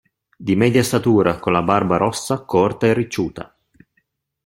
Di 0.35 0.55
media 0.55 0.81
statura, 0.81 1.37
con 1.37 1.53
la 1.53 1.61
barba 1.61 1.97
rossa, 1.97 2.41
corta 2.43 2.87
e 2.87 2.93
ricciuta. 2.95 3.55